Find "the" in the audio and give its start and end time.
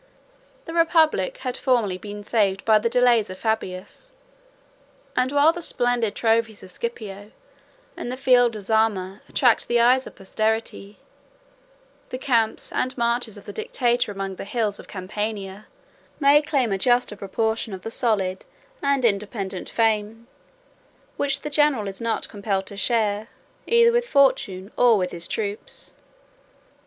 0.65-0.73, 2.79-2.89, 5.53-5.61, 8.09-8.17, 9.67-9.79, 12.09-12.17, 13.45-13.53, 14.37-14.43, 14.87-14.91, 17.83-17.91, 21.41-21.51